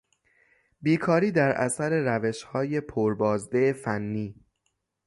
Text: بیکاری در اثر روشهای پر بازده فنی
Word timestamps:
بیکاری 0.81 1.31
در 1.31 1.49
اثر 1.51 2.17
روشهای 2.19 2.81
پر 2.81 3.13
بازده 3.15 3.73
فنی 3.73 4.35